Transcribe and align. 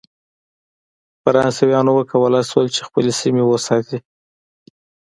فرانسویانو 1.23 1.91
وکولای 1.95 2.43
شول 2.49 2.67
چې 2.75 2.81
خپلې 2.87 3.11
سیمې 3.21 3.43
وساتي. 3.47 3.97